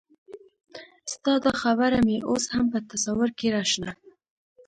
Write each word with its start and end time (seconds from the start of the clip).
ستا 1.13 1.33
دا 1.43 1.51
خبره 1.61 1.99
مې 2.07 2.17
اوس 2.29 2.45
هم 2.53 2.65
په 2.73 2.79
تصور 2.91 3.29
کې 3.37 3.47
راشنه 3.55 3.91